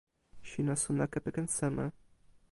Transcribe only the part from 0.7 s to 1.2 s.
sona